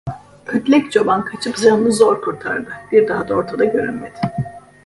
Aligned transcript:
Ödlek 0.47 0.91
çoban 0.91 1.25
kaçıp 1.25 1.55
canını 1.57 1.91
zor 1.91 2.21
kurtardı, 2.21 2.73
bir 2.91 3.07
daha 3.07 3.27
da 3.29 3.33
ortada 3.35 3.65
görünmedi. 3.65 4.19